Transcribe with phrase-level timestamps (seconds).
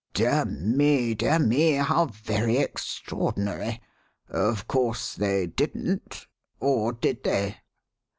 [0.15, 3.83] "Dear me, dear me, how very extraordinary!
[4.29, 6.25] Of course they didn't?
[6.59, 7.57] Or did they?"